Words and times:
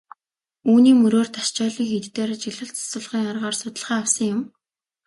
Үүний 0.71 0.95
мөрөөр 1.01 1.27
Дашчойлин 1.35 1.87
хийд 1.91 2.05
дээр 2.15 2.29
ажиглалт 2.35 2.77
асуулгын 2.81 3.29
аргаар 3.31 3.55
судалгаа 3.57 3.97
авсан 4.01 4.25
юм. 4.33 4.41